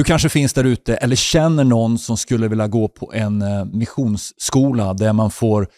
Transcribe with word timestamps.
Du 0.00 0.04
kanske 0.04 0.28
finns 0.28 0.52
där 0.52 0.64
ute 0.64 0.94
eller 0.94 1.16
känner 1.16 1.64
någon 1.64 1.98
som 1.98 2.16
skulle 2.16 2.48
vilja 2.48 2.68
gå 2.68 2.88
på 2.88 3.12
en 3.14 3.42
eh, 3.42 3.64
missionsskola 3.64 4.94
där 4.94 5.12
man 5.12 5.30
får 5.30 5.68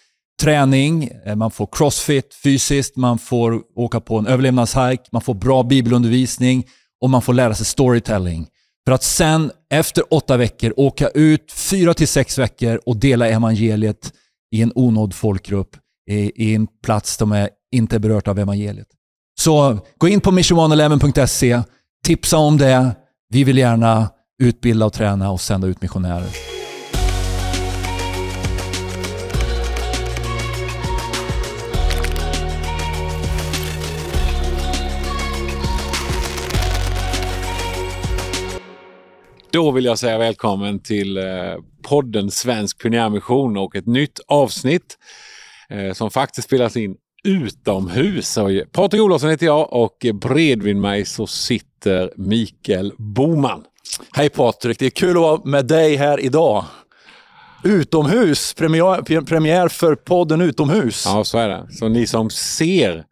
träning, 0.43 1.11
eh, 1.27 1.37
man 1.37 1.51
får 1.51 1.69
crossfit 1.73 2.35
fysiskt, 2.45 2.97
man 2.97 3.19
får 3.19 3.61
åka 3.77 4.01
på 4.01 4.19
en 4.19 4.27
överlevnadshike, 4.27 5.03
man 5.13 5.23
får 5.23 5.35
bra 5.35 5.63
bibelundervisning 5.63 6.67
och 7.01 7.11
man 7.11 7.23
får 7.23 7.33
lära 7.33 7.55
sig 7.55 7.67
storytelling. 7.67 8.47
För 8.87 8.93
att 8.93 9.03
sen 9.03 9.51
efter 9.71 10.15
åtta 10.15 10.37
veckor 10.37 10.75
åka 10.77 11.09
ut 11.09 11.53
fyra 11.53 11.95
till 11.95 12.09
sex 12.09 12.39
veckor 12.39 12.81
och 12.87 12.97
dela 12.97 13.29
evangeliet 13.29 14.13
i 14.55 14.63
en 14.63 14.73
onådd 14.75 15.15
folkgrupp 15.15 15.77
i, 16.11 16.45
i 16.49 16.55
en 16.55 16.67
plats 16.85 17.17
som 17.17 17.33
är 17.33 17.49
inte 17.73 17.99
berört 17.99 18.29
av 18.29 18.39
evangeliet. 18.39 18.89
Så 19.41 19.79
gå 19.99 20.09
in 20.09 20.21
på 20.21 20.31
missionone11.se, 20.31 21.63
tipsa 22.05 22.37
om 22.37 22.59
det. 22.59 22.95
Vi 23.33 23.45
vill 23.45 23.59
gärna 23.59 24.11
utbilda 24.39 24.87
och 24.87 24.93
träna 24.93 25.31
och 25.31 25.41
sända 25.41 25.67
ut 25.67 25.83
missionärer. 25.83 26.29
Då 39.51 39.71
vill 39.71 39.85
jag 39.85 39.99
säga 39.99 40.19
välkommen 40.19 40.83
till 40.83 41.17
eh, 41.17 41.25
podden 41.89 42.31
Svensk 42.31 42.83
Pionjärmission 42.83 43.57
och 43.57 43.77
ett 43.77 43.87
nytt 43.87 44.21
avsnitt 44.29 44.99
eh, 45.69 45.93
som 45.93 46.11
faktiskt 46.11 46.49
spelas 46.49 46.77
in 46.77 46.97
utomhus. 47.25 48.39
Patrik 48.73 49.03
Olofsson 49.03 49.31
heter 49.31 49.47
jag 49.47 49.73
och 49.73 50.07
bredvid 50.15 50.77
mig 50.77 51.05
så 51.05 51.27
sitter 51.27 52.13
Mikael 52.17 52.93
Boman. 52.99 53.65
Hej 54.13 54.29
Patrik, 54.29 54.79
det 54.79 54.87
är 54.87 54.91
kul 54.91 55.11
att 55.11 55.23
vara 55.23 55.41
med 55.45 55.67
dig 55.67 55.97
här 55.97 56.21
idag. 56.21 56.65
Utomhus, 57.65 58.55
premiär, 58.55 59.21
premiär 59.21 59.69
för 59.69 59.95
podden 59.95 60.41
Utomhus. 60.41 61.05
Ja, 61.07 61.25
så 61.25 61.39
är 61.39 61.49
det. 61.49 61.67
Så 61.71 61.89
ni 61.89 62.07
som 62.07 62.31
ser 62.31 63.05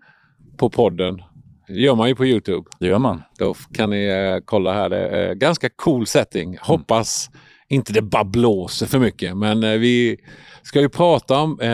på 0.57 0.71
podden 0.71 1.23
det 1.71 1.81
gör 1.81 1.95
man 1.95 2.09
ju 2.09 2.15
på 2.15 2.27
Youtube. 2.27 2.71
Det 2.81 2.87
gör 2.87 2.99
man. 2.99 3.23
Då 3.39 3.55
kan 3.75 3.91
ni 3.91 4.05
eh, 4.05 4.45
kolla 4.45 4.73
här. 4.73 4.89
Det 4.89 5.09
är 5.09 5.35
ganska 5.35 5.69
cool 5.77 6.07
setting. 6.07 6.49
Mm. 6.49 6.59
Inte 7.71 7.93
det 7.93 8.03
bara 8.03 8.25
blåser 8.25 8.87
för 8.87 8.99
mycket. 8.99 9.37
Men 9.37 9.65
eh, 9.65 9.71
vi 9.71 10.17
ska 10.63 10.81
ju 10.81 10.89
prata 10.89 11.39
om 11.39 11.61
eh, 11.61 11.69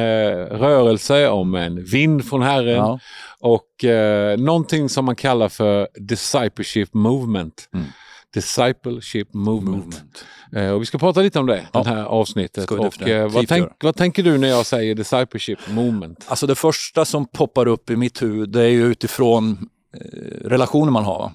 rörelse, 0.57 1.29
om 1.29 1.55
en 1.55 1.85
vind 1.85 2.25
från 2.25 2.43
Herren 2.43 2.77
ja. 2.77 3.01
och 3.41 3.85
eh, 3.85 4.39
någonting 4.39 4.89
som 4.89 5.05
man 5.05 5.17
kallar 5.17 5.49
för 5.49 5.89
discipleship 5.95 6.95
movement. 6.95 7.69
Mm. 7.75 7.87
Discipleship 8.35 9.35
movement. 9.35 9.85
movement. 9.85 10.25
Eh, 10.57 10.71
och 10.71 10.83
vi 10.83 10.87
ska 10.87 10.99
prata 10.99 11.21
lite 11.21 11.39
om 11.39 11.47
det, 11.47 11.67
ja. 11.73 11.83
det 11.83 11.89
här 11.89 12.05
avsnittet. 12.05 12.71
Och, 12.71 13.09
eh, 13.09 13.31
vad, 13.31 13.49
tänk, 13.49 13.69
vad, 13.81 13.97
tänker 13.97 14.23
du 14.23 14.39
när 14.39 14.49
jag 14.49 14.67
säger 14.67 14.95
discipleship 14.95 15.59
movement? 15.69 16.25
Alltså 16.29 16.47
det 16.47 16.55
första 16.55 17.05
som 17.05 17.27
poppar 17.27 17.69
upp 17.69 17.91
i 17.91 17.97
mitt 17.97 18.23
huvud 18.23 18.49
det 18.49 18.63
är 18.63 18.69
ju 18.69 18.87
utifrån 18.87 19.69
Eh, 20.01 20.49
relationer 20.49 20.93
man 20.93 21.05
har. 21.05 21.33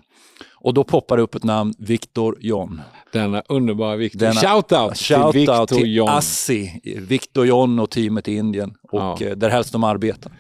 Och 0.64 0.74
då 0.74 0.84
poppar 0.84 1.18
det 1.18 1.24
upp 1.24 1.36
ett 1.36 1.44
namn, 1.44 1.74
Victor 1.78 2.38
John. 2.40 2.82
Denna 3.14 3.44
underbara 3.50 3.96
Victor. 3.96 4.32
Shoutout 4.32 4.98
shout 4.98 5.32
till 5.32 5.40
Victor 5.40 5.66
till 5.66 5.96
John. 5.96 6.10
Assi, 6.10 6.82
Victor 7.08 7.48
John 7.48 7.80
och 7.80 7.90
teamet 7.90 8.28
i 8.28 8.36
Indien 8.36 8.74
och 8.92 9.02
ja. 9.02 9.22
Eh, 9.22 9.36
där 9.36 9.50
helst 9.50 9.72
de 9.72 9.84
arbetar. 9.84 10.32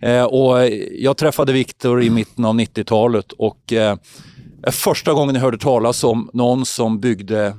Eh, 0.00 0.24
och 0.24 0.68
jag 0.92 1.16
träffade 1.16 1.52
Victor 1.52 2.02
i 2.02 2.10
mitten 2.10 2.44
av 2.44 2.54
90-talet 2.54 3.32
och 3.32 3.72
eh, 3.72 3.96
första 4.70 5.12
gången 5.12 5.34
jag 5.34 5.42
hörde 5.42 5.58
talas 5.58 6.04
om 6.04 6.30
någon 6.32 6.66
som 6.66 7.00
byggde 7.00 7.56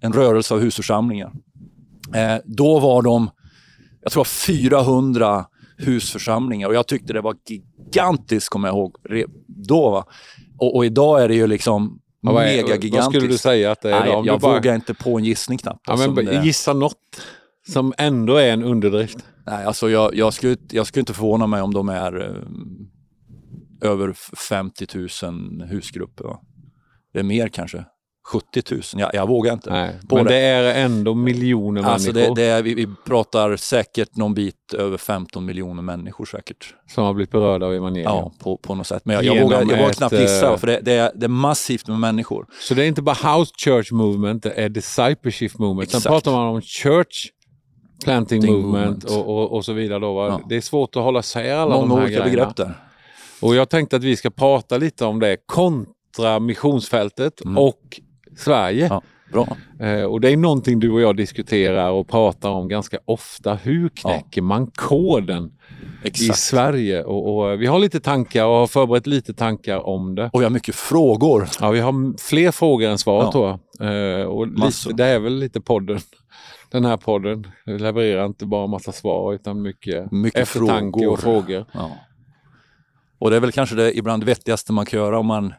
en 0.00 0.12
rörelse 0.12 0.54
av 0.54 0.60
husförsamlingar. 0.60 1.32
Eh, 2.14 2.36
då 2.44 2.78
var 2.78 3.02
de, 3.02 3.30
jag 4.02 4.12
tror 4.12 4.24
400 4.24 5.46
husförsamlingar 5.76 6.68
och 6.68 6.74
jag 6.74 6.86
tyckte 6.86 7.12
det 7.12 7.20
var 7.20 7.36
gigantiskt, 7.48 8.48
kommer 8.48 8.68
jag 8.68 8.76
ihåg, 8.76 8.96
då. 9.46 9.90
Va? 9.90 10.04
Och, 10.62 10.76
och 10.76 10.84
idag 10.84 11.22
är 11.22 11.28
det 11.28 11.34
ju 11.34 11.46
liksom 11.46 12.00
ja, 12.20 12.32
megagigantiskt. 12.32 12.94
Vad 12.94 13.04
skulle 13.04 13.26
du 13.26 13.38
säga 13.38 13.70
att 13.70 13.80
det 13.80 13.90
är 13.90 14.00
Nej, 14.00 14.22
Jag 14.24 14.40
bara... 14.40 14.54
vågar 14.54 14.74
inte 14.74 14.94
på 14.94 15.18
en 15.18 15.24
gissning 15.24 15.58
knappt. 15.58 15.80
Ja, 15.86 15.96
men, 15.96 16.14
det... 16.14 16.44
Gissa 16.44 16.72
något 16.72 17.22
som 17.68 17.92
ändå 17.98 18.36
är 18.36 18.52
en 18.52 18.62
underdrift. 18.62 19.18
Nej, 19.46 19.64
alltså 19.64 19.90
jag, 19.90 20.14
jag, 20.14 20.34
skulle, 20.34 20.56
jag 20.70 20.86
skulle 20.86 21.00
inte 21.00 21.14
förvåna 21.14 21.46
mig 21.46 21.62
om 21.62 21.74
de 21.74 21.88
är 21.88 22.20
eh, 22.20 23.90
över 23.90 24.12
50 24.48 24.86
000 25.22 25.68
husgrupper. 25.68 26.24
Va? 26.24 26.40
Det 27.12 27.18
är 27.18 27.24
mer 27.24 27.48
kanske. 27.48 27.84
70 28.24 28.62
000, 28.70 28.82
jag, 28.96 29.10
jag 29.12 29.28
vågar 29.28 29.52
inte. 29.52 29.70
Nej, 29.70 29.94
men 30.10 30.24
det. 30.24 30.30
det. 30.30 30.36
är 30.36 30.84
ändå 30.84 31.14
miljoner 31.14 31.82
alltså 31.82 32.12
människor. 32.12 32.34
Det, 32.34 32.42
det 32.42 32.48
är, 32.48 32.62
vi, 32.62 32.74
vi, 32.74 32.88
pratar 33.06 33.56
säkert 33.56 34.16
någon 34.16 34.34
bit 34.34 34.74
över 34.74 34.98
15 34.98 35.44
miljoner 35.44 35.82
människor 35.82 36.24
säkert. 36.24 36.74
Som 36.94 37.04
har 37.04 37.14
blivit 37.14 37.30
berörda 37.30 37.66
av 37.66 37.74
evangeliet? 37.74 38.04
Ja, 38.04 38.32
på, 38.38 38.56
på 38.56 38.74
något 38.74 38.86
sätt. 38.86 39.02
Men 39.04 39.16
jag, 39.16 39.24
jag 39.24 39.42
vågar, 39.42 39.58
jag 39.58 39.66
vågar 39.66 39.92
knappt 39.92 40.14
gissa, 40.14 40.52
eh, 40.52 40.56
för 40.56 40.66
det, 40.66 40.80
det, 40.82 40.92
är, 40.92 41.12
det 41.14 41.26
är 41.26 41.28
massivt 41.28 41.88
med 41.88 41.98
människor. 41.98 42.46
Så 42.60 42.74
det 42.74 42.84
är 42.84 42.88
inte 42.88 43.02
bara 43.02 43.36
house 43.38 43.52
church 43.64 43.92
movement, 43.92 44.42
det 44.42 44.50
är 44.50 44.68
discipleship 44.68 45.58
movement. 45.58 45.88
Exakt. 45.88 46.02
Sen 46.02 46.10
pratar 46.10 46.32
man 46.32 46.46
om 46.46 46.62
church 46.62 47.26
planting 48.04 48.46
movement, 48.46 48.64
movement. 48.64 49.04
Och, 49.04 49.28
och, 49.28 49.52
och, 49.52 49.64
så 49.64 49.72
vidare. 49.72 49.98
Då, 49.98 50.26
ja. 50.28 50.40
Det 50.48 50.56
är 50.56 50.60
svårt 50.60 50.96
att 50.96 51.02
hålla 51.02 51.20
isär 51.20 51.54
alla 51.54 51.74
Många 51.74 51.86
de 51.86 51.90
här 51.90 52.02
olika 52.02 52.20
grejerna. 52.20 52.30
begrepp 52.30 52.56
där. 52.56 52.74
Och 53.40 53.54
jag 53.54 53.68
tänkte 53.68 53.96
att 53.96 54.04
vi 54.04 54.16
ska 54.16 54.30
prata 54.30 54.78
lite 54.78 55.04
om 55.04 55.20
det 55.20 55.36
kontra 55.46 56.40
missionsfältet 56.40 57.44
mm. 57.44 57.58
och 57.58 58.00
Sverige. 58.36 58.86
Ja, 58.90 59.02
bra. 59.32 59.56
Eh, 59.86 60.04
och 60.04 60.20
det 60.20 60.30
är 60.30 60.36
någonting 60.36 60.80
du 60.80 60.90
och 60.90 61.00
jag 61.00 61.16
diskuterar 61.16 61.90
och 61.90 62.08
pratar 62.08 62.50
om 62.50 62.68
ganska 62.68 62.98
ofta. 63.04 63.54
Hur 63.54 63.88
knäcker 63.88 64.40
ja. 64.40 64.42
man 64.42 64.66
koden 64.66 65.52
Exakt. 66.02 66.30
i 66.30 66.40
Sverige? 66.40 67.04
Och, 67.04 67.36
och, 67.36 67.60
vi 67.60 67.66
har 67.66 67.78
lite 67.78 68.00
tankar 68.00 68.44
och 68.44 68.54
har 68.54 68.66
förberett 68.66 69.06
lite 69.06 69.34
tankar 69.34 69.86
om 69.86 70.14
det. 70.14 70.30
Och 70.32 70.40
vi 70.40 70.44
har 70.44 70.50
mycket 70.50 70.74
frågor. 70.74 71.48
Ja, 71.60 71.70
vi 71.70 71.80
har 71.80 72.18
fler 72.18 72.50
frågor 72.50 72.88
än 72.88 72.98
svar 72.98 73.22
ja. 73.24 73.32
tror 73.32 73.46
jag. 73.78 74.20
Eh, 74.20 74.26
och 74.26 74.46
lite, 74.46 74.92
det 74.92 75.04
är 75.04 75.18
väl 75.18 75.38
lite 75.38 75.60
podden. 75.60 76.00
Den 76.70 76.84
här 76.84 76.96
podden 76.96 77.46
levererar 77.66 78.26
inte 78.26 78.46
bara 78.46 78.66
massa 78.66 78.92
svar 78.92 79.34
utan 79.34 79.62
mycket, 79.62 80.12
mycket 80.12 80.40
eftertanke 80.40 80.98
frågor. 80.98 81.12
och 81.12 81.20
frågor. 81.20 81.64
Ja. 81.72 81.90
Och 83.18 83.30
det 83.30 83.36
är 83.36 83.40
väl 83.40 83.52
kanske 83.52 83.76
det 83.76 83.98
ibland 83.98 84.24
vettigaste 84.24 84.72
man 84.72 84.86
kan 84.86 85.00
göra 85.00 85.18
om 85.18 85.26
man 85.26 85.54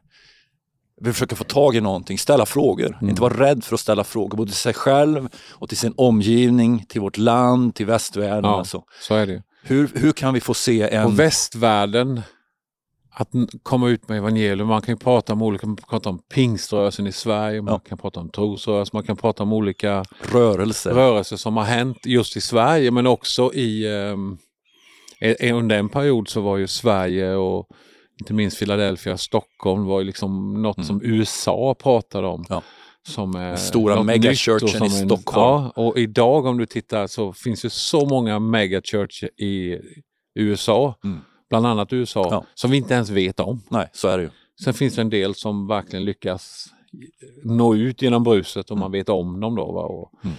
vi 1.03 1.13
försöker 1.13 1.35
få 1.35 1.43
tag 1.43 1.75
i 1.75 1.81
någonting, 1.81 2.17
ställa 2.17 2.45
frågor. 2.45 2.97
Mm. 3.01 3.09
Inte 3.09 3.21
vara 3.21 3.39
rädd 3.39 3.63
för 3.63 3.73
att 3.73 3.79
ställa 3.79 4.03
frågor, 4.03 4.37
både 4.37 4.51
till 4.51 4.59
sig 4.59 4.73
själv 4.73 5.29
och 5.51 5.69
till 5.69 5.77
sin 5.77 5.93
omgivning, 5.97 6.85
till 6.89 7.01
vårt 7.01 7.17
land, 7.17 7.75
till 7.75 7.85
västvärlden. 7.85 8.51
Ja, 8.51 8.57
alltså. 8.57 8.83
så 9.01 9.15
är 9.15 9.27
det. 9.27 9.43
Hur, 9.63 9.91
hur 9.95 10.11
kan 10.11 10.33
vi 10.33 10.41
få 10.41 10.53
se 10.53 10.81
en... 10.81 11.05
Och 11.05 11.19
västvärlden, 11.19 12.21
att 13.15 13.29
komma 13.63 13.89
ut 13.89 14.09
med 14.09 14.17
evangelium. 14.17 14.67
Man 14.67 14.81
kan 14.81 14.93
ju 14.93 14.99
prata 14.99 15.33
om 15.33 15.41
olika, 15.41 15.67
man 15.67 15.75
kan 15.75 15.85
prata 15.89 16.09
om 16.09 16.19
pingströrelsen 16.33 17.07
i 17.07 17.11
Sverige, 17.11 17.61
man 17.61 17.73
ja. 17.73 17.79
kan 17.79 17.97
prata 17.97 18.19
om 18.19 18.29
trosrörelsen, 18.29 18.91
man 18.93 19.03
kan 19.03 19.17
prata 19.17 19.43
om 19.43 19.53
olika 19.53 20.05
rörelser. 20.31 20.91
rörelser 20.93 21.37
som 21.37 21.57
har 21.57 21.63
hänt 21.63 22.05
just 22.05 22.37
i 22.37 22.41
Sverige 22.41 22.91
men 22.91 23.07
också 23.07 23.53
i 23.53 23.87
um, 23.87 24.37
under 25.41 25.77
en 25.77 25.89
period 25.89 26.29
så 26.29 26.41
var 26.41 26.57
ju 26.57 26.67
Sverige 26.67 27.35
och 27.35 27.67
inte 28.23 28.33
minst 28.33 28.59
Philadelphia, 28.59 29.17
Stockholm 29.17 29.85
var 29.85 29.99
ju 29.99 30.05
liksom 30.05 30.61
något 30.61 30.77
mm. 30.77 30.87
som 30.87 31.01
USA 31.03 31.75
pratade 31.79 32.27
om. 32.27 32.45
Ja. 32.49 32.61
Som 33.07 33.35
är 33.35 33.55
Stora 33.55 34.03
megachurchen 34.03 34.85
i 34.85 34.89
Stockholm. 34.89 35.63
Ja, 35.65 35.71
och 35.75 35.97
idag 35.97 36.45
om 36.45 36.57
du 36.57 36.65
tittar 36.65 37.07
så 37.07 37.33
finns 37.33 37.61
det 37.61 37.69
så 37.69 38.05
många 38.05 38.39
megachurch 38.39 39.23
i 39.23 39.79
USA, 40.35 40.95
mm. 41.03 41.19
bland 41.49 41.67
annat 41.67 41.93
USA, 41.93 42.27
ja. 42.31 42.45
som 42.53 42.71
vi 42.71 42.77
inte 42.77 42.93
ens 42.93 43.09
vet 43.09 43.39
om. 43.39 43.61
Nej, 43.69 43.89
så 43.93 44.07
är 44.07 44.17
det 44.17 44.23
ju. 44.23 44.29
Sen 44.63 44.73
finns 44.73 44.95
det 44.95 45.01
en 45.01 45.09
del 45.09 45.35
som 45.35 45.67
verkligen 45.67 46.05
lyckas 46.05 46.67
nå 47.43 47.75
ut 47.75 48.01
genom 48.01 48.23
bruset 48.23 48.65
och 48.65 48.77
mm. 48.77 48.79
man 48.79 48.91
vet 48.91 49.09
om 49.09 49.39
dem 49.39 49.55
då. 49.55 49.71
Va? 49.71 49.81
Och 49.81 50.11
mm. 50.23 50.35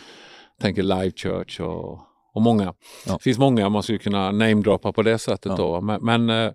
Tänker 0.61 0.83
Live 0.83 1.13
Church 1.17 1.61
och, 1.61 1.99
och 2.35 2.43
många. 2.43 2.75
Ja. 3.07 3.13
Det 3.13 3.23
finns 3.23 3.39
många 3.39 3.69
man 3.69 3.83
skulle 3.83 3.99
kunna 3.99 4.31
namedroppa 4.31 4.93
på 4.93 5.03
det 5.03 5.19
sättet 5.19 5.53
ja. 5.53 5.57
då. 5.57 5.81
Men, 5.81 6.05
men 6.05 6.31
eh, 6.31 6.53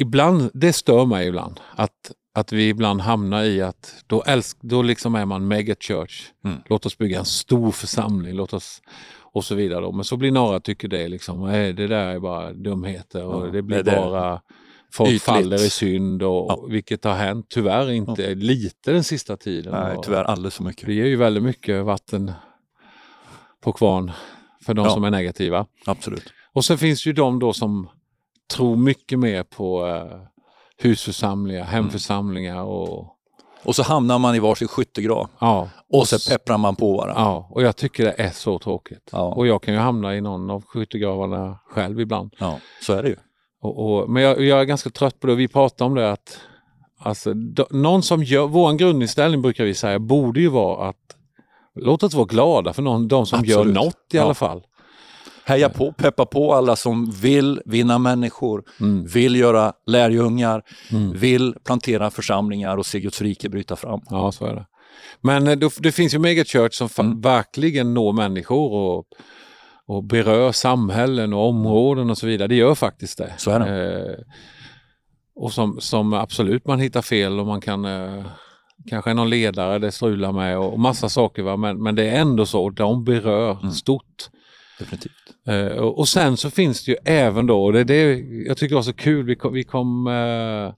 ibland, 0.00 0.50
det 0.54 0.72
stör 0.72 1.06
mig 1.06 1.28
ibland 1.28 1.60
att, 1.76 2.12
att 2.34 2.52
vi 2.52 2.68
ibland 2.68 3.00
hamnar 3.00 3.44
i 3.44 3.62
att 3.62 3.94
då, 4.06 4.22
älsk, 4.22 4.58
då 4.60 4.82
liksom 4.82 5.14
är 5.14 5.24
man 5.24 5.48
megachurch. 5.48 6.30
Mm. 6.44 6.58
Låt 6.68 6.86
oss 6.86 6.98
bygga 6.98 7.18
en 7.18 7.24
stor 7.24 7.70
församling, 7.70 8.34
låt 8.34 8.52
oss 8.52 8.82
och 9.32 9.44
så 9.44 9.54
vidare. 9.54 9.80
Då. 9.80 9.92
Men 9.92 10.04
så 10.04 10.16
blir 10.16 10.32
några 10.32 10.60
tycker 10.60 10.88
det 10.88 11.08
liksom, 11.08 11.46
nej, 11.46 11.72
det 11.72 11.86
där 11.86 12.06
är 12.06 12.18
bara 12.18 12.52
dumheter 12.52 13.24
och 13.24 13.46
ja, 13.46 13.50
det 13.50 13.62
blir 13.62 13.82
det 13.82 13.96
bara 13.96 14.40
folk 14.92 15.08
Ytligt. 15.08 15.22
faller 15.22 15.66
i 15.66 15.70
synd 15.70 16.22
och 16.22 16.46
ja. 16.48 16.66
vilket 16.68 17.04
har 17.04 17.14
hänt 17.14 17.46
tyvärr 17.48 17.90
inte 17.90 18.22
ja. 18.22 18.34
lite 18.34 18.92
den 18.92 19.04
sista 19.04 19.36
tiden. 19.36 19.72
Nej, 19.72 19.96
tyvärr 20.02 20.24
alldeles 20.24 20.54
för 20.54 20.64
mycket. 20.64 20.86
Det 20.86 20.94
ger 20.94 21.06
ju 21.06 21.16
väldigt 21.16 21.42
mycket 21.42 21.84
vatten 21.84 22.32
på 23.60 23.72
kvarn 23.72 24.12
för 24.62 24.74
de 24.74 24.90
som 24.90 25.04
är 25.04 25.10
negativa. 25.10 25.66
Absolut. 25.86 26.32
Och 26.52 26.64
så 26.64 26.76
finns 26.76 27.06
ju 27.06 27.12
de 27.12 27.38
då 27.38 27.52
som 27.52 27.88
tror 28.48 28.76
mycket 28.76 29.18
mer 29.18 29.42
på 29.42 29.86
uh, 29.86 30.04
husförsamlingar, 30.82 31.64
hemförsamlingar 31.64 32.62
och 32.62 33.14
Och 33.64 33.76
så 33.76 33.82
hamnar 33.82 34.18
man 34.18 34.34
i 34.34 34.38
varsin 34.38 34.68
skyttegrav. 34.68 35.28
Ja. 35.40 35.68
Och 35.92 36.08
så 36.08 36.30
pepprar 36.30 36.58
man 36.58 36.76
på 36.76 36.96
varandra. 36.96 37.22
Ja, 37.22 37.48
och 37.50 37.62
jag 37.62 37.76
tycker 37.76 38.04
det 38.04 38.14
är 38.18 38.30
så 38.30 38.58
tråkigt. 38.58 39.08
Ja. 39.12 39.34
Och 39.34 39.46
jag 39.46 39.62
kan 39.62 39.74
ju 39.74 39.80
hamna 39.80 40.14
i 40.16 40.20
någon 40.20 40.50
av 40.50 40.64
skyttegravarna 40.66 41.58
själv 41.70 42.00
ibland. 42.00 42.34
Ja, 42.38 42.58
så 42.82 42.92
är 42.92 43.02
det 43.02 43.08
ju. 43.08 43.16
Och, 43.62 43.84
och, 44.00 44.10
men 44.10 44.22
jag, 44.22 44.40
jag 44.40 44.60
är 44.60 44.64
ganska 44.64 44.90
trött 44.90 45.20
på 45.20 45.26
det. 45.26 45.34
Vi 45.34 45.48
pratar 45.48 45.84
om 45.84 45.94
det 45.94 46.12
att 46.12 46.38
alltså, 46.98 47.34
do, 47.34 47.64
någon 47.70 48.02
som 48.02 48.22
gör, 48.24 48.46
vår 48.46 48.72
grundinställning 48.72 49.42
brukar 49.42 49.64
vi 49.64 49.74
säga 49.74 49.98
borde 49.98 50.40
ju 50.40 50.48
vara 50.48 50.88
att 50.88 51.16
låt 51.74 52.02
oss 52.02 52.14
vara 52.14 52.26
glada 52.26 52.72
för 52.72 52.82
någon, 52.82 53.08
de 53.08 53.26
som 53.26 53.38
Absolut. 53.40 53.66
gör 53.66 53.74
något 53.74 53.94
i 54.12 54.16
Ja. 54.16 54.22
alla 54.24 54.34
fall. 54.34 54.62
Heja 55.48 55.68
på, 55.68 55.92
peppa 55.92 56.26
på 56.26 56.54
alla 56.54 56.76
som 56.76 57.10
vill 57.10 57.60
vinna 57.64 57.98
människor, 57.98 58.62
Mm. 58.80 59.04
vill 59.06 59.36
göra 59.36 59.72
lärjungar, 59.86 60.62
Mm. 60.92 61.12
vill 61.18 61.54
plantera 61.64 62.10
församlingar 62.10 62.76
och 62.76 62.86
se 62.86 63.00
Guds 63.00 63.22
rike 63.22 63.48
bryta 63.48 63.76
fram. 63.76 64.00
Ja, 64.10 64.32
så 64.32 64.46
är 64.46 64.54
det. 64.54 64.66
Men 65.20 65.46
eh, 65.46 65.56
då, 65.56 65.70
det 65.78 65.92
finns 65.92 66.14
ju 66.14 66.18
megachurch 66.18 66.74
som 66.74 66.88
Mm. 67.06 67.20
verkligen 67.20 67.94
når 67.94 68.12
människor 68.12 68.72
och, 68.72 69.04
och 69.86 70.04
berör 70.04 70.52
samhällen 70.52 71.32
och 71.32 71.48
områden 71.48 72.10
och 72.10 72.18
så 72.18 72.26
vidare. 72.26 72.48
Det 72.48 72.54
gör 72.54 72.74
faktiskt 72.74 73.18
det. 73.18 73.32
Så 73.36 73.50
är 73.50 73.60
det. 73.60 74.00
Eh, 74.10 74.16
och 75.36 75.52
som, 75.52 75.80
som 75.80 76.12
absolut 76.12 76.66
man 76.66 76.80
hittar 76.80 77.02
fel 77.02 77.40
och 77.40 77.46
man 77.46 77.60
kan 77.60 77.84
eh, 77.84 78.24
kanske 78.90 79.14
någon 79.14 79.30
ledare 79.30 79.78
det 79.78 79.92
strular 79.92 80.32
med 80.32 80.58
och, 80.58 80.72
och 80.72 80.80
massa 80.80 81.08
saker. 81.08 81.42
Va? 81.42 81.56
Men, 81.56 81.82
men 81.82 81.94
det 81.94 82.04
är 82.10 82.20
ändå 82.20 82.46
så, 82.46 82.70
de 82.70 83.04
berör 83.04 83.58
Mm. 83.60 83.70
stort. 83.70 84.30
Definitivt. 84.78 85.12
Eh, 85.46 85.66
och, 85.66 85.98
och 85.98 86.08
sen 86.08 86.36
så 86.36 86.50
finns 86.50 86.84
det 86.84 86.90
ju 86.92 86.96
även 87.04 87.46
då, 87.46 87.64
och 87.64 87.72
det 87.72 87.80
är 87.80 87.84
det 87.84 88.18
jag 88.46 88.56
tycker 88.56 88.74
var 88.74 88.82
så 88.82 88.92
kul, 88.92 89.26
vi 89.26 89.34
kom, 89.36 89.52
vi 89.52 89.64
kom 89.64 90.06
eh, 90.06 90.74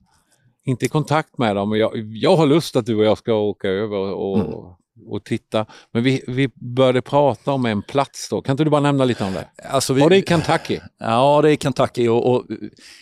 inte 0.65 0.85
i 0.85 0.89
kontakt 0.89 1.37
med 1.37 1.55
dem. 1.55 1.77
Jag, 1.77 1.91
jag 1.95 2.35
har 2.35 2.45
lust 2.45 2.75
att 2.75 2.85
du 2.85 2.95
och 2.95 3.05
jag 3.05 3.17
ska 3.17 3.33
åka 3.33 3.67
över 3.67 3.97
och, 3.97 4.39
Mm. 4.39 5.11
och 5.13 5.23
titta. 5.23 5.65
Men 5.91 6.03
vi, 6.03 6.23
vi 6.27 6.49
började 6.55 7.01
prata 7.01 7.51
om 7.51 7.65
en 7.65 7.81
plats 7.81 8.29
då. 8.29 8.41
Kan 8.41 8.53
inte 8.53 8.63
du 8.63 8.69
bara 8.69 8.81
nämna 8.81 9.05
lite 9.05 9.23
om 9.23 9.33
det? 9.33 9.47
Alltså 9.69 9.93
vi, 9.93 10.01
Var 10.01 10.09
det 10.09 10.17
i 10.17 10.23
Kentucky? 10.27 10.79
Ja, 10.99 11.41
det 11.41 11.51
är 11.51 11.55
Kentucky 11.55 12.07
och, 12.07 12.31
och 12.35 12.45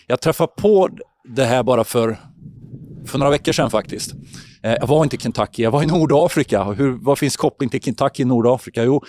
jag 0.07 0.21
träffade 0.21 0.51
på 0.57 0.89
det 1.23 1.45
här 1.45 1.63
bara 1.63 1.83
för, 1.83 2.17
för 3.05 3.19
några 3.19 3.29
veckor 3.31 3.51
sedan 3.51 3.69
faktiskt. 3.71 4.13
Eh, 4.63 4.73
Jag 4.73 4.87
var 4.87 5.03
inte 5.03 5.15
i 5.15 5.19
Kentucky, 5.19 5.63
jag 5.63 5.71
var 5.71 5.83
i 5.83 5.85
Nordafrika. 5.85 6.63
Hur, 6.63 6.91
vad 7.01 7.17
finns 7.19 7.37
koppling 7.37 7.69
till 7.69 7.81
Kentucky 7.81 8.23
i 8.23 8.25
Nordafrika? 8.25 8.83
Jo, 8.83 9.03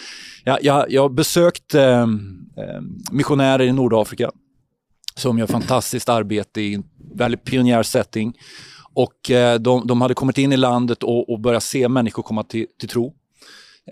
jag, 0.44 0.58
jag, 0.64 0.91
jag 0.93 1.02
har 1.02 1.08
besökt 1.08 1.75
eh, 1.75 2.00
eh, 2.02 2.06
missionärer 3.12 3.64
i 3.64 3.73
Nordafrika 3.73 4.31
som 5.14 5.38
gör 5.38 5.47
fantastiskt 5.47 6.08
arbete 6.08 6.61
i 6.61 6.75
en 6.75 6.85
väldigt 7.14 7.44
pionjär 7.44 7.82
setting. 7.82 8.35
Och 8.94 9.31
eh, 9.31 9.58
de, 9.58 9.87
de 9.87 10.00
hade 10.00 10.14
kommit 10.14 10.38
in 10.38 10.52
i 10.52 10.56
landet 10.56 11.02
och, 11.02 11.31
och 11.32 11.41
börjat 11.41 11.62
se 11.62 11.88
människor 11.88 12.23
komma 12.23 12.43
till, 12.44 12.67
till 12.81 12.88
tro. 12.88 13.14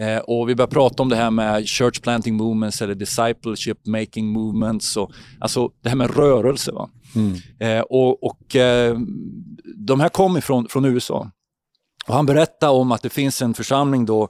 Eh, 0.00 0.18
och 0.18 0.48
vi 0.48 0.54
började 0.54 0.72
prata 0.72 1.02
om 1.02 1.08
det 1.08 1.16
här 1.16 1.30
med 1.30 1.68
church 1.68 2.00
planting 2.00 2.34
movements 2.34 2.82
eller 2.82 2.94
discipleship 2.94 3.86
making 3.86 4.26
movements. 4.26 4.96
Och, 4.96 5.12
alltså 5.40 5.70
det 5.82 5.88
här 5.88 5.96
med 5.96 6.16
rörelse. 6.16 6.72
Va? 6.72 6.90
Eh, 7.66 7.80
och 7.80 8.22
och 8.24 8.56
eh, 8.56 8.98
de 9.76 10.00
här 10.00 10.08
kom 10.08 10.36
ifrån 10.36 10.66
från 10.70 10.84
USA. 10.84 11.30
Och 12.08 12.14
han 12.14 12.26
berättade 12.26 12.72
om 12.72 12.92
att 12.92 13.02
det 13.02 13.10
finns 13.10 13.42
en 13.42 13.54
församling 13.54 14.06
då 14.06 14.28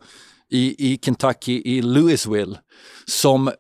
i, 0.50 0.92
i 0.92 0.98
Kentucky, 1.04 1.62
i 1.64 1.82
Louisville, 1.82 2.56
som 3.06 3.50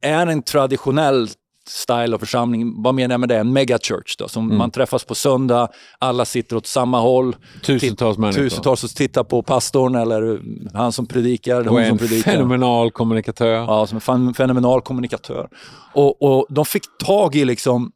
är 0.00 0.26
en 0.26 0.42
traditionell 0.42 1.28
style 1.68 2.14
av 2.14 2.18
församling. 2.18 2.82
Vad 2.82 2.94
menar 2.94 3.12
jag 3.12 3.20
med 3.20 3.28
det? 3.28 3.36
En 3.38 3.52
megachurch 3.52 4.16
då, 4.18 4.28
som 4.28 4.58
man 4.58 4.70
träffas 4.70 5.04
på 5.04 5.14
söndag, 5.14 5.68
alla 5.98 6.24
sitter 6.24 6.56
åt 6.56 6.66
samma 6.66 7.00
håll. 7.00 7.36
Tusentals 7.62 8.18
människor. 8.18 8.42
Tusentals 8.42 8.80
som 8.80 8.88
tittar 8.88 9.24
på 9.24 9.42
pastorn 9.42 9.94
eller 9.94 10.40
han 10.74 10.92
som 10.92 11.06
predikar, 11.06 11.60
Och 11.60 11.66
hon 11.66 11.82
som 11.84 11.92
en 11.92 11.98
predikar. 11.98 12.32
fenomenal 12.32 12.90
kommunikatör. 12.90 13.52
Ja, 13.52 13.86
som 13.86 14.00
en 14.26 14.34
fenomenal 14.34 14.80
kommunikatör. 14.80 15.48
Och, 15.92 16.22
och 16.22 16.46
de 16.48 16.64
fick 16.64 16.82
tag 17.06 17.34
i 17.34 17.44
liksom 17.44 17.92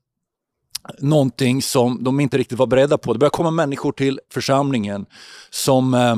någonting 0.99 1.63
som 1.63 2.05
de 2.05 2.21
inte 2.21 2.39
riktigt 2.39 2.59
var 2.59 2.67
beredda 2.67 2.99
på. 2.99 3.13
Det 3.13 3.19
började 3.19 3.37
komma 3.37 3.51
människor 3.51 3.93
till 3.93 4.21
församlingen 4.33 5.07
som 5.51 5.95
eh, 5.95 6.17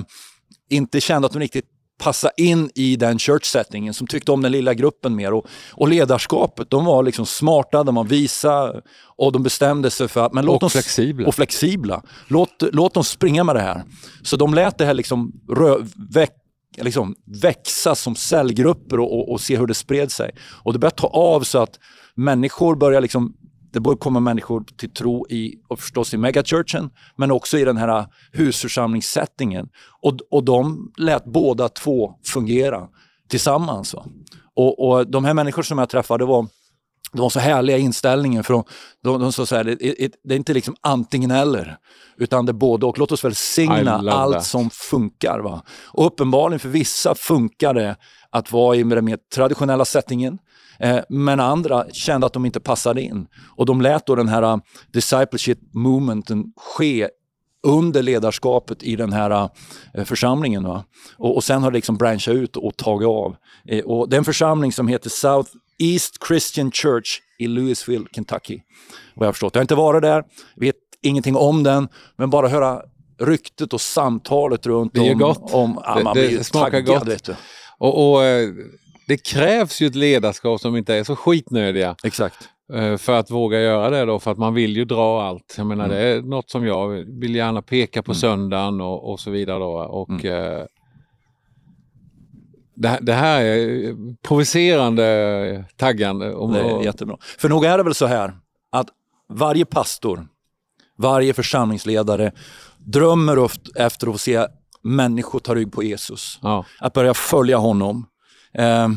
inte 0.70 1.00
kände 1.00 1.26
att 1.26 1.32
de 1.32 1.38
riktigt 1.38 1.64
passade 1.98 2.32
in 2.36 2.70
i 2.74 2.96
den 2.96 3.18
church-settingen, 3.18 3.94
som 3.94 4.06
tyckte 4.06 4.32
om 4.32 4.42
den 4.42 4.52
lilla 4.52 4.74
gruppen 4.74 5.16
mer. 5.16 5.32
Och, 5.32 5.46
och 5.72 5.88
ledarskapet, 5.88 6.70
de 6.70 6.84
var 6.84 7.02
liksom 7.02 7.26
smarta, 7.26 7.82
de 7.82 7.94
var 7.94 8.04
visa 8.04 8.72
och 9.16 9.32
de 9.32 9.42
bestämde 9.42 9.90
sig 9.90 10.08
för 10.08 10.26
att... 10.26 10.32
Men 10.32 10.44
låt 10.44 10.54
Och 10.54 10.60
dem, 10.60 10.70
flexibla. 10.70 11.28
Och 11.28 11.34
flexibla. 11.34 12.02
Låt, 12.28 12.62
låt 12.72 12.94
dem 12.94 13.04
springa 13.04 13.44
med 13.44 13.56
det 13.56 13.62
här. 13.62 13.84
Så 14.22 14.36
de 14.36 14.54
lät 14.54 14.78
det 14.78 14.84
här 14.84 14.94
liksom, 14.94 15.32
rö, 15.50 15.76
väck, 16.12 16.32
liksom 16.76 17.14
växa 17.42 17.94
som 17.94 18.16
cellgrupper 18.16 19.00
och, 19.00 19.18
och, 19.18 19.32
och 19.32 19.40
se 19.40 19.56
hur 19.56 19.66
det 19.66 19.74
spred 19.74 20.12
sig. 20.12 20.30
Och 20.62 20.72
det 20.72 20.78
började 20.78 20.96
ta 20.96 21.06
av 21.06 21.40
så 21.40 21.58
att 21.58 21.78
människor 22.14 22.76
börjar 22.76 23.00
liksom 23.00 23.34
det 23.74 23.80
börjar 23.80 23.96
komma 23.96 24.20
människor 24.20 24.64
till 24.76 24.90
tro 24.90 25.26
i, 25.30 25.54
och 25.68 25.80
förstås 25.80 26.14
i 26.14 26.16
megachurchen, 26.16 26.90
men 27.16 27.30
också 27.30 27.58
i 27.58 27.64
den 27.64 27.76
här 27.76 28.06
husförsamlingssettingen. 28.32 29.68
Och, 30.02 30.18
och 30.30 30.44
de 30.44 30.92
lät 30.98 31.24
båda 31.24 31.68
två 31.68 32.14
fungera 32.24 32.88
tillsammans. 33.28 33.94
Va? 33.94 34.04
Och, 34.56 34.88
och 34.88 35.10
de 35.10 35.24
här 35.24 35.34
människor 35.34 35.62
som 35.62 35.78
jag 35.78 35.88
träffade 35.88 36.24
var 36.24 36.48
de 37.12 37.20
var 37.20 37.30
så 37.30 37.40
härliga 37.40 37.78
inställningen. 37.78 38.44
För 38.44 38.54
de, 38.54 38.64
de, 39.02 39.20
de 39.20 39.32
så 39.32 39.56
här, 39.56 39.64
det, 39.64 39.76
det, 40.24 40.34
är 40.34 40.36
inte 40.36 40.54
liksom 40.54 40.76
antingen 40.80 41.30
eller, 41.30 41.76
utan 42.16 42.46
det 42.46 42.50
är 42.50 42.54
både 42.54 42.86
och. 42.86 42.98
Låt 42.98 43.12
oss 43.12 43.24
välsigna 43.24 44.12
allt 44.12 44.34
that. 44.34 44.44
som 44.44 44.70
funkar. 44.70 45.38
Va? 45.38 45.62
Och 45.84 46.06
uppenbarligen 46.06 46.60
för 46.60 46.68
vissa 46.68 47.14
funkar 47.14 47.74
det 47.74 47.96
att 48.30 48.52
vara 48.52 48.76
i 48.76 48.82
den 48.82 49.04
mer 49.04 49.18
traditionella 49.34 49.84
settingen. 49.84 50.38
Eh, 50.78 51.00
men 51.08 51.40
andra 51.40 51.84
kände 51.92 52.26
att 52.26 52.32
de 52.32 52.44
inte 52.46 52.60
passade 52.60 53.02
in. 53.02 53.26
Och 53.56 53.66
de 53.66 53.80
lät 53.80 54.06
då 54.06 54.14
den 54.14 54.28
här 54.28 54.42
uh, 54.54 54.56
discipleship 54.92 55.58
movementen 55.74 56.44
ske 56.56 57.08
under 57.66 58.02
ledarskapet 58.02 58.82
i 58.82 58.96
den 58.96 59.12
här 59.12 59.50
eh, 59.94 60.04
församlingen. 60.04 60.64
Va? 60.64 60.84
Och, 61.18 61.36
och 61.36 61.44
sen 61.44 61.62
har 61.62 61.70
det 61.70 61.74
liksom 61.74 61.96
branchat 61.96 62.34
ut 62.34 62.56
och 62.56 62.76
tagit 62.76 63.08
av. 63.08 63.36
Eh, 63.68 63.84
och 63.84 64.08
det 64.08 64.16
är 64.16 64.18
en 64.18 64.24
församling 64.24 64.72
som 64.72 64.88
heter 64.88 65.10
South 65.10 65.50
East 65.78 66.26
Christian 66.28 66.70
Church 66.70 67.20
i 67.38 67.46
Louisville, 67.46 68.04
Kentucky. 68.14 68.60
Vad 69.14 69.26
jag 69.26 69.28
har 69.28 69.32
förstått. 69.32 69.54
Jag 69.54 69.60
har 69.60 69.64
inte 69.64 69.74
varit 69.74 70.02
där, 70.02 70.24
vet 70.56 70.74
ingenting 71.02 71.36
om 71.36 71.62
den, 71.62 71.88
men 72.16 72.30
bara 72.30 72.48
höra 72.48 72.82
ryktet 73.20 73.72
och 73.72 73.80
samtalet 73.80 74.66
runt 74.66 74.94
Det 74.94 75.00
är 75.00 75.04
ju 75.04 75.12
om... 75.12 75.18
gott. 75.18 75.54
om 75.54 75.80
ja, 75.84 75.94
Det- 75.98 76.04
man 76.04 76.14
det 76.14 76.20
blir 76.20 76.38
ju 76.38 76.44
smakar 76.44 76.70
taggad, 76.82 77.06
gott. 77.08 77.28
Och, 77.78 78.14
och 78.16 78.22
det 79.06 79.16
krävs 79.16 79.80
ju 79.82 79.86
ett 79.86 79.94
ledarskap 79.94 80.60
som 80.60 80.76
inte 80.76 80.94
är 80.94 81.04
så 81.04 81.16
skitnödiga 81.16 81.96
Exakt. 82.04 82.48
eh, 82.72 82.96
för 82.96 83.12
att 83.12 83.30
våga 83.30 83.60
göra 83.60 83.90
det 83.90 84.04
då, 84.04 84.18
för 84.20 84.30
att 84.30 84.38
man 84.38 84.54
vill 84.54 84.76
ju 84.76 84.84
dra 84.84 85.22
allt. 85.22 85.54
Jag 85.58 85.66
menar 85.66 85.84
Mm. 85.84 85.96
det 85.96 86.02
är 86.02 86.22
något 86.22 86.50
som 86.50 86.66
jag 86.66 86.88
vill 87.20 87.34
gärna 87.34 87.62
peka 87.62 88.02
på 88.02 88.10
Mm. 88.12 88.20
söndagen 88.20 88.80
och, 88.80 89.12
och 89.12 89.20
så 89.20 89.30
vidare 89.30 89.58
då. 89.58 89.70
Och 89.72 90.10
Mm. 90.10 90.26
eh, 90.60 90.64
det, 92.76 92.88
här- 92.88 93.00
det 93.00 93.12
här 93.12 93.42
är 93.44 93.94
provocerande 94.22 95.64
taggande. 95.76 96.34
Om, 96.34 96.52
Det 96.52 96.60
är 96.60 96.82
jättebra. 96.84 97.16
För 97.38 97.48
nog 97.48 97.64
är 97.64 97.78
det 97.78 97.84
väl 97.84 97.94
så 97.94 98.06
här 98.06 98.32
att 98.72 98.88
varje 99.28 99.64
pastor, 99.64 100.26
varje 100.98 101.34
församlingsledare 101.34 102.32
drömmer 102.78 103.48
efter 103.76 104.06
att 104.06 104.12
få 104.12 104.18
se 104.18 104.46
människor 104.82 105.38
ta 105.40 105.54
rygg 105.54 105.72
på 105.72 105.82
Jesus. 105.82 106.38
ja, 106.42 106.64
Att 106.80 106.92
börja 106.92 107.14
följa 107.14 107.56
honom, 107.56 108.06
eh, 108.58 108.88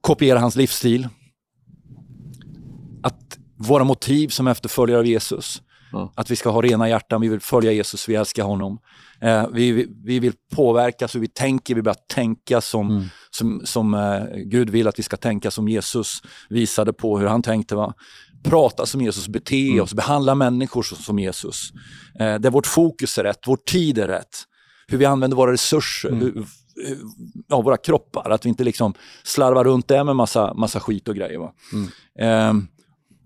kopiera 0.00 0.38
hans 0.38 0.56
livsstil. 0.56 1.08
Att 3.02 3.38
våra 3.58 3.84
motiv 3.84 4.28
som 4.28 4.46
efterföljare 4.46 4.98
av 4.98 5.06
Jesus, 5.06 5.62
Ja. 5.92 6.12
att 6.16 6.30
vi 6.30 6.36
ska 6.36 6.50
ha 6.50 6.62
rena 6.62 6.88
hjärtan, 6.88 7.20
vi 7.20 7.28
vill 7.28 7.40
följa 7.40 7.72
Jesus, 7.72 8.08
vi 8.08 8.14
älskar 8.14 8.42
honom. 8.44 8.78
Eh, 9.20 9.46
vi, 9.52 9.72
vi, 9.72 9.86
vi 10.04 10.18
vill 10.20 10.32
påverkas 10.54 11.14
hur 11.14 11.20
vi 11.20 11.28
tänker, 11.28 11.74
vi 11.74 11.82
börjar 11.82 11.96
tänka 12.14 12.60
som, 12.60 12.90
Mm. 12.90 13.04
som, 13.30 13.60
som 13.64 13.94
eh, 13.94 14.24
Gud 14.36 14.70
vill 14.70 14.88
att 14.88 14.98
vi 14.98 15.02
ska 15.02 15.16
tänka 15.16 15.50
som 15.50 15.68
Jesus 15.68 16.22
visade 16.48 16.92
på 16.92 17.18
hur 17.18 17.26
han 17.26 17.42
tänkte. 17.42 17.74
Va? 17.74 17.94
Prata 18.44 18.86
som 18.86 19.00
Jesus, 19.00 19.28
bete 19.28 19.68
Mm. 19.68 19.82
oss, 19.82 19.94
behandla 19.94 20.34
människor 20.34 20.82
som, 20.82 20.98
som 20.98 21.18
Jesus. 21.18 21.70
Eh, 22.20 22.34
där 22.38 22.50
vårt 22.50 22.66
fokus 22.66 23.18
är 23.18 23.22
rätt, 23.24 23.38
vår 23.46 23.56
tid 23.56 23.98
är 23.98 24.08
rätt. 24.08 24.44
Hur 24.88 24.98
vi 24.98 25.04
använder 25.04 25.36
våra 25.36 25.52
resurser, 25.52 26.08
Mm. 26.08 26.20
hur- 26.20 26.44
ja, 27.48 27.60
våra 27.60 27.76
kroppar. 27.76 28.30
Att 28.30 28.44
vi 28.44 28.48
inte 28.48 28.64
liksom 28.64 28.94
slarvar 29.22 29.64
runt 29.64 29.88
där 29.88 30.04
med 30.04 30.16
massa, 30.16 30.54
massa 30.54 30.80
skit 30.80 31.08
och 31.08 31.16
grejer. 31.16 31.50
Mm. 31.72 31.88
Eh, 32.18 32.64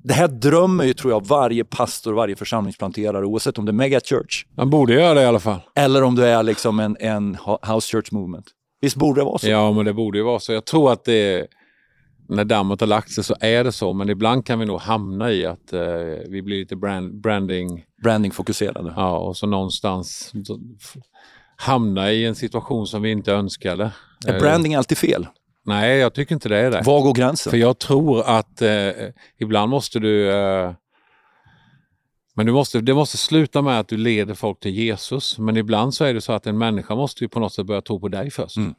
det 0.05 0.15
här 0.15 0.29
drömmer 0.29 0.85
ju 0.85 0.95
tror 0.95 1.12
jag 1.12 1.26
varje 1.26 1.65
pastor, 1.65 2.12
varje 2.12 2.37
församlingsplanterare 2.37 3.26
oavsett 3.26 3.59
om 3.59 3.65
det 3.65 3.71
är 3.71 3.73
megachurch 3.75 4.47
man 4.57 4.71
borde 4.71 4.95
göra 4.95 5.15
det 5.15 5.23
i 5.23 5.25
alla 5.25 5.41
fall. 5.41 5.61
eller 5.75 6.03
om 6.03 6.15
du 6.15 6.25
är 6.25 6.43
liksom 6.43 6.81
en, 6.81 6.97
en 7.00 7.37
house 7.62 7.88
church 7.97 8.12
movement. 8.12 8.47
Visst 8.81 8.97
borde 8.97 9.21
det 9.21 9.25
vara 9.25 9.38
så? 9.38 9.49
Ja, 9.49 9.73
men 9.73 9.85
det 9.85 9.93
borde 9.93 10.19
ju 10.19 10.25
vara 10.25 10.41
så. 10.41 10.53
Jag 10.53 10.65
tror 10.65 10.93
att 10.93 11.05
det 11.05 11.47
när 12.29 12.45
dammet 12.45 12.81
har 12.81 12.87
lagt 12.87 13.11
sig 13.11 13.25
så 13.25 13.35
är 13.41 13.65
det 13.65 13.73
så, 13.73 13.93
men 13.93 14.11
ibland 14.11 14.47
kan 14.47 14.59
vi 14.59 14.67
nog 14.67 14.81
hamna 14.81 15.33
i 15.33 15.47
att 15.47 15.73
eh, 15.73 15.81
vi 16.29 16.43
blir 16.43 16.59
lite 16.59 16.76
brand, 16.76 17.21
branding 17.21 17.85
Branding-fokuserade. 18.03 18.93
Ja, 18.97 19.19
och 19.19 19.37
så 19.37 19.47
någonstans 19.47 20.33
så 20.45 20.61
hamna 21.57 22.13
i 22.13 22.27
en 22.27 22.35
situation 22.35 22.87
som 22.87 23.03
vi 23.03 23.11
inte 23.11 23.33
önskade. 23.33 23.91
Är 24.27 24.35
Eh, 24.35 24.41
branding 24.41 24.75
alltid 24.75 24.99
fel? 24.99 25.27
Nej, 25.65 25.99
jag 25.99 26.15
tycker 26.15 26.35
inte 26.35 26.49
det 26.49 26.59
är 26.59 26.71
det. 26.71 26.83
Var 26.85 27.03
går 27.03 27.15
gränsen? 27.15 27.51
För 27.51 27.57
jag 27.57 27.79
tror 27.79 28.23
att 28.27 28.63
eh, 28.63 28.91
ibland 29.39 29.71
måste 29.71 29.99
du... 29.99 30.31
Eh, 30.31 30.73
men 32.35 32.47
du 32.47 32.53
måste, 32.53 32.81
det 32.81 32.95
måste 32.95 33.17
sluta 33.17 33.63
med 33.63 33.81
att 33.81 33.89
du 33.89 33.97
leder 33.97 34.35
folk 34.35 34.61
till 34.61 34.75
Jesus. 34.75 35.39
Men 35.39 35.57
ibland 35.57 35.95
så 35.95 36.05
är 36.05 36.15
det 36.15 36.21
så 36.21 36.33
att 36.33 36.47
en 36.47 36.59
människa 36.59 36.95
måste 36.95 37.25
ju 37.25 37.29
på 37.29 37.41
något 37.41 37.53
sätt 37.53 37.67
börja 37.67 37.81
tro 37.81 38.01
på 38.01 38.09
dig 38.09 38.31
först. 38.31 38.57
Mm. 38.57 38.75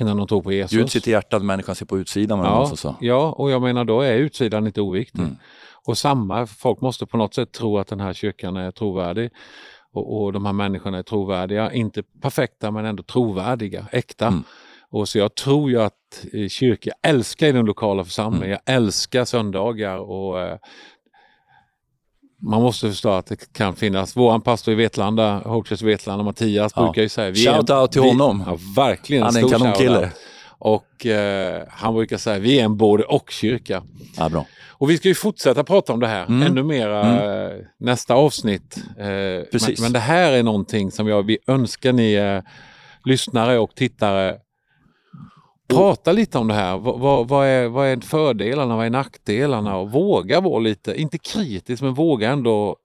Innan 0.00 0.16
de 0.16 0.26
tror 0.26 0.42
på 0.42 0.52
Jesus. 0.52 0.78
Gud 0.78 0.90
sitter 0.90 1.08
i 1.08 1.12
hjärtat, 1.12 1.42
människan 1.42 1.74
ser 1.74 1.86
på 1.86 1.98
utsidan. 1.98 2.38
Ja, 2.38 2.76
sa. 2.76 2.96
ja, 3.00 3.32
och 3.32 3.50
jag 3.50 3.62
menar 3.62 3.84
då 3.84 4.00
är 4.00 4.14
utsidan 4.14 4.66
inte 4.66 4.80
oviktig. 4.80 5.20
Mm. 5.20 5.36
Och 5.86 5.98
samma, 5.98 6.46
folk 6.46 6.80
måste 6.80 7.06
på 7.06 7.16
något 7.16 7.34
sätt 7.34 7.52
tro 7.52 7.78
att 7.78 7.86
den 7.86 8.00
här 8.00 8.12
kyrkan 8.12 8.56
är 8.56 8.70
trovärdig. 8.70 9.30
Och, 9.94 10.22
och 10.22 10.32
de 10.32 10.46
här 10.46 10.52
människorna 10.52 10.98
är 10.98 11.02
trovärdiga. 11.02 11.72
Inte 11.72 12.02
perfekta 12.02 12.70
men 12.70 12.84
ändå 12.84 13.02
trovärdiga, 13.02 13.86
äkta. 13.92 14.26
Mm. 14.26 14.42
Och 14.90 15.08
så 15.08 15.18
jag 15.18 15.34
tror 15.34 15.70
ju 15.70 15.82
att 15.82 16.26
eh, 16.32 16.48
kyrkan, 16.48 16.92
jag 17.02 17.10
älskar 17.10 17.52
den 17.52 17.66
lokala 17.66 18.04
församlingen, 18.04 18.46
Mm. 18.46 18.58
jag 18.66 18.74
älskar 18.76 19.24
söndagar 19.24 19.96
och 19.98 20.40
eh, 20.40 20.58
man 22.42 22.62
måste 22.62 22.88
förstå 22.88 23.08
att 23.10 23.26
det 23.26 23.52
kan 23.52 23.76
finnas, 23.76 24.16
våran 24.16 24.40
pastor 24.40 24.72
i 24.72 24.74
Vetlanda, 24.74 25.38
Hope 25.44 25.68
Church 25.68 25.82
Vetlanda, 25.82 26.24
Mattias, 26.24 26.72
Ja. 26.76 26.82
brukar 26.84 27.02
ju 27.02 27.08
säga... 27.08 27.30
vi 27.30 27.36
Shout 27.44 27.70
out 27.70 27.92
till 27.92 28.02
vi- 28.02 28.08
honom. 28.08 28.44
Ja, 28.46 28.58
verkligen. 28.76 29.22
Han 29.22 29.36
är 29.36 29.40
en 29.42 29.48
kanonkille. 29.48 30.10
Och 30.64 31.06
eh, 31.06 31.62
han 31.68 31.94
brukar 31.94 32.16
säga 32.16 32.38
vi 32.38 32.60
är 32.60 32.64
en 32.64 32.76
både 32.76 33.04
och 33.04 33.30
kyrka. 33.30 33.82
Ja, 34.16 34.28
bra. 34.28 34.46
Och 34.70 34.90
vi 34.90 34.96
ska 34.96 35.08
ju 35.08 35.14
fortsätta 35.14 35.64
prata 35.64 35.92
om 35.92 36.00
det 36.00 36.06
här 36.06 36.26
Mm. 36.26 36.42
ännu 36.42 36.62
mera 36.62 37.24
eh, 37.46 37.58
nästa 37.78 38.14
avsnitt. 38.14 38.76
Eh, 38.98 39.50
Precis. 39.52 39.80
Men, 39.80 39.84
men 39.84 39.92
det 39.92 39.98
här 39.98 40.32
är 40.32 40.42
någonting 40.42 40.90
som 40.90 41.08
jag 41.08 41.22
vi 41.22 41.38
önskar 41.46 41.92
ni 41.92 42.12
eh, 42.14 42.40
lyssnare 43.04 43.58
och 43.58 43.74
tittare 43.74 44.36
prata 45.68 46.12
lite 46.12 46.38
om 46.38 46.48
det 46.48 46.54
här. 46.54 46.78
Vad, 46.78 47.00
vad, 47.00 47.28
vad, 47.28 47.46
är, 47.46 47.68
vad 47.68 47.86
är 47.86 48.00
fördelarna, 48.00 48.76
vad 48.76 48.86
är 48.86 48.90
nackdelarna 48.90 49.76
och 49.76 49.90
våga 49.90 50.40
vara 50.40 50.58
lite, 50.58 51.00
inte 51.00 51.18
kritisk 51.18 51.82
men 51.82 51.94
våga 51.94 52.30
ändå 52.30 52.76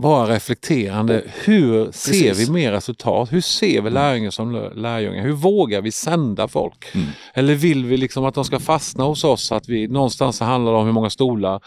vara 0.00 0.34
reflekterande. 0.34 1.22
Hur 1.44 1.92
ser 1.92 2.12
Precis. 2.12 2.48
vi 2.48 2.52
mer 2.52 2.72
resultat? 2.72 3.32
Hur 3.32 3.40
ser 3.40 3.82
vi 3.82 3.90
lärjungar 3.90 4.30
som 4.30 4.70
lärjungar? 4.74 5.22
Hur 5.22 5.32
vågar 5.32 5.80
vi 5.82 5.92
sända 5.92 6.48
folk? 6.48 6.94
Mm. 6.94 7.06
Eller 7.34 7.54
vill 7.54 7.84
vi 7.84 7.96
liksom 7.96 8.24
att 8.24 8.34
de 8.34 8.44
ska 8.44 8.60
fastna 8.60 9.04
hos 9.04 9.24
oss? 9.24 9.52
Att 9.52 9.68
vi 9.68 9.88
någonstans 9.88 10.40
handlar 10.40 10.72
om 10.72 10.86
hur 10.86 10.92
många 10.92 11.10
stolar 11.10 11.60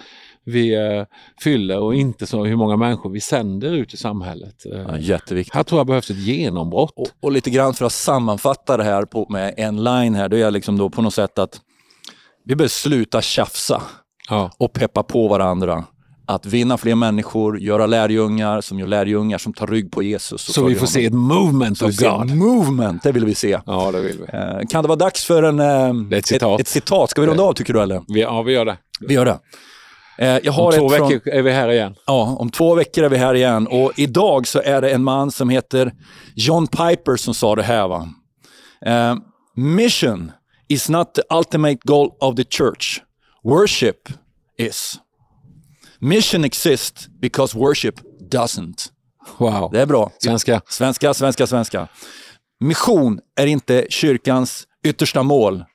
vi 0.43 0.73
eh, 0.75 1.03
fyller 1.43 1.79
och 1.79 1.95
inte 1.95 2.27
så 2.27 2.45
hur 2.45 2.55
många 2.55 2.77
människor 2.77 3.09
vi 3.09 3.21
sänder 3.21 3.71
ut 3.71 3.93
i 3.93 3.97
samhället. 3.97 4.55
Ja, 4.65 4.97
jätteviktigt. 4.97 5.55
här 5.55 5.63
tror 5.63 5.79
jag 5.79 5.87
behövs 5.87 6.09
ett 6.09 6.17
genombrott. 6.17 6.93
Och, 6.95 7.07
och 7.21 7.31
lite 7.31 7.49
grann 7.49 7.73
för 7.73 7.85
att 7.85 7.91
sammanfatta 7.93 8.77
det 8.77 8.83
här 8.83 9.05
på, 9.05 9.25
med 9.29 9.53
en 9.57 9.83
line 9.83 10.15
här, 10.15 10.29
då 10.29 10.37
är 10.37 10.41
jag 10.41 10.53
liksom 10.53 10.77
då 10.77 10.89
på 10.89 11.01
något 11.01 11.13
sätt 11.13 11.39
att 11.39 11.59
vi 12.45 12.55
behöver 12.55 12.69
sluta 12.69 13.21
tjafsa 13.21 13.81
Ja. 14.29 14.51
och 14.57 14.73
peppa 14.73 15.03
på 15.03 15.27
varandra. 15.27 15.83
Att 16.27 16.45
vinna 16.45 16.77
fler 16.77 16.95
människor, 16.95 17.59
göra 17.59 17.85
lärjungar 17.85 18.61
som 18.61 18.79
gör 18.79 18.87
lärjungar 18.87 19.37
som 19.37 19.53
tar 19.53 19.67
rygg 19.67 19.91
på 19.91 20.03
Jesus. 20.03 20.41
Så 20.53 20.65
vi 20.65 20.75
får 20.75 20.87
se 20.87 21.09
honom. 21.09 21.31
ett 21.31 21.37
movement 21.37 21.77
Så 21.77 21.87
of 21.87 21.95
God. 21.97 22.35
movement, 22.35 23.03
det 23.03 23.11
vill 23.11 23.25
vi 23.25 23.35
se. 23.35 23.59
Ja, 23.65 23.91
det 23.91 24.01
vill 24.01 24.17
vi. 24.17 24.37
Eh, 24.37 24.67
kan 24.69 24.81
det 24.83 24.87
vara 24.87 24.95
dags 24.95 25.25
för 25.25 25.43
en, 25.43 25.59
eh, 25.59 26.17
ett 26.17 26.25
citat. 26.27 26.59
Ett, 26.59 26.67
ett 26.67 26.71
citat? 26.71 27.09
Ska 27.09 27.21
vi 27.21 27.27
runda 27.27 27.43
av 27.43 27.53
tycker 27.53 27.73
du 27.73 27.81
eller? 27.81 28.01
vi. 28.07 28.21
Ja, 28.21 28.41
vi 28.41 28.53
gör 28.53 28.65
det. 28.65 28.77
Vi 28.99 29.13
gör 29.13 29.25
det. 29.25 29.39
Eh, 30.17 30.39
jag 30.43 30.51
har 30.51 30.65
Om 30.65 30.71
två 30.79 30.91
ett 30.91 30.97
från- 30.97 31.09
veckor 31.09 31.33
är 31.33 31.41
vi 31.41 31.51
här 31.51 31.69
igen. 31.71 31.95
Ja, 32.07 32.35
om 32.39 32.49
två 32.49 32.75
veckor 32.75 33.03
är 33.03 33.09
vi 33.09 33.17
här 33.17 33.33
igen 33.35 33.67
och 33.67 33.91
idag 33.95 34.47
så 34.47 34.61
är 34.61 34.81
det 34.81 34.89
en 34.89 35.03
man 35.03 35.31
som 35.31 35.49
heter 35.49 35.91
John 36.35 36.67
Piper 36.67 37.15
som 37.15 37.33
sa 37.33 37.55
det 37.55 37.63
här. 37.63 37.87
Va? 37.87 38.07
Eh, 38.85 39.15
mission 39.55 40.31
is 40.67 40.89
not 40.89 41.13
the 41.13 41.21
ultimate 41.35 41.77
goal 41.83 42.09
of 42.19 42.35
the 42.35 42.43
church. 42.43 42.99
Worship 43.43 43.97
is. 44.57 44.95
Mission 45.99 46.45
exists 46.45 47.07
because 47.07 47.57
worship 47.57 47.95
doesn't. 48.31 48.89
Wow. 49.37 49.69
Det 49.71 49.81
är 49.81 49.85
bra. 49.85 50.11
Svenska. 50.17 50.61
Svenska, 50.69 51.13
svenska, 51.13 51.47
svenska. 51.47 51.87
Mission 52.59 53.19
är 53.35 53.47
inte 53.47 53.85
kyrkans 53.89 54.67
yttersta 54.85 55.23
mål. 55.23 55.65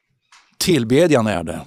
Tillbedjan 0.58 1.26
är 1.26 1.42
det. 1.42 1.60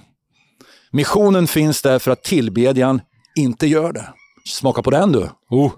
Missionen 0.90 1.46
finns 1.46 1.82
där 1.82 1.98
för 1.98 2.10
att 2.10 2.22
tillbedjan 2.22 3.00
inte 3.36 3.66
gör 3.66 3.92
det. 3.92 4.08
Smaka 4.46 4.82
på 4.82 4.90
den 4.90 5.12
du. 5.12 5.28
Oh. 5.50 5.72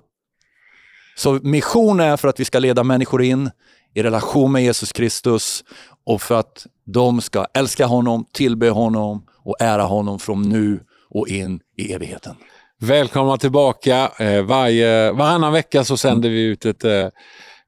Så 1.16 1.32
mission 1.32 2.00
är 2.00 2.16
för 2.16 2.28
att 2.28 2.40
vi 2.40 2.44
ska 2.44 2.58
leda 2.58 2.84
människor 2.84 3.22
in 3.22 3.50
i 3.94 4.02
relation 4.02 4.52
med 4.52 4.62
Jesus 4.62 4.92
Kristus 4.92 5.64
och 6.04 6.22
för 6.22 6.34
att 6.34 6.66
de 6.84 7.20
ska 7.20 7.46
älska 7.54 7.86
honom, 7.86 8.26
tillbe 8.32 8.70
honom 8.70 9.26
och 9.44 9.56
ära 9.60 9.82
honom 9.82 10.18
från 10.18 10.42
nu 10.42 10.80
och 11.10 11.28
in 11.28 11.60
i 11.76 11.92
evigheten. 11.92 12.36
Välkomna 12.80 13.36
tillbaka. 13.36 14.12
Eh, 14.18 14.42
varje, 14.42 15.12
varannan 15.12 15.52
vecka 15.52 15.84
så 15.84 15.96
sänder 15.96 16.28
vi 16.28 16.42
ut 16.42 16.64
ett 16.64 16.84
eh, 16.84 17.08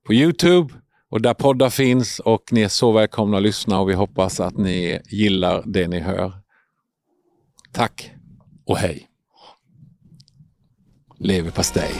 på 0.06 0.14
Youtube 0.14 0.74
och 1.10 1.22
där 1.22 1.34
poddar 1.34 1.70
finns 1.70 2.20
och 2.20 2.42
ni 2.50 2.62
är 2.62 2.68
så 2.68 2.92
välkomna 2.92 3.36
att 3.36 3.42
lyssna 3.42 3.80
och 3.80 3.90
vi 3.90 3.94
hoppas 3.94 4.40
att 4.40 4.56
ni 4.56 5.00
gillar 5.04 5.62
det 5.66 5.88
ni 5.88 6.00
hör. 6.00 6.32
Tack. 7.72 8.10
Och 8.66 8.76
hej! 8.76 9.06
Leverpastej. 11.18 11.94